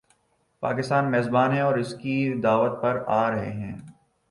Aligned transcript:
پاکستان 0.59 1.11
میزبان 1.11 1.51
ہے 1.53 1.61
اور 1.61 1.73
وہ 1.73 1.79
اس 1.79 1.93
کی 1.93 2.33
دعوت 2.43 2.81
پر 2.81 3.03
آ 3.07 3.31
رہے 3.31 3.51
ہیں۔ 3.51 3.77